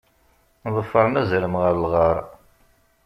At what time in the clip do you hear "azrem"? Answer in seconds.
1.21-1.55